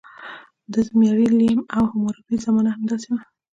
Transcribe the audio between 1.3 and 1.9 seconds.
لیم او